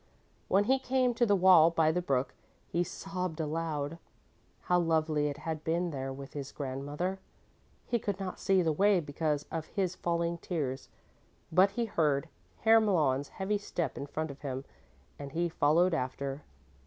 [0.47, 2.33] When he came to the wall by the brook,
[2.67, 3.99] he sobbed aloud.
[4.61, 7.19] How lovely it had been there with his grandmother!
[7.85, 10.89] He could not see the way because of his falling tears,
[11.51, 12.29] but he heard
[12.61, 14.65] Herr Malon's heavy step in front of him,
[15.19, 16.41] and he followed after.